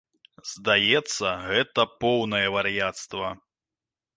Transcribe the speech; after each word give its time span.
Здаецца, 0.51 1.27
гэта 1.49 1.81
поўнае 2.05 2.43
вар'яцтва. 2.57 3.29